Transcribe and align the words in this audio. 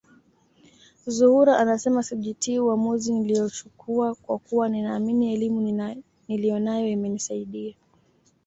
Zuhura 1.07 1.57
anasema 1.57 2.03
sijutii 2.03 2.59
uamuzi 2.59 3.13
niliouchukua 3.13 4.15
kwa 4.15 4.37
kuwa 4.39 4.69
ninaamini 4.69 5.33
elimu 5.33 6.01
niliyonayo 6.27 6.87
imenisaidia 6.87 7.75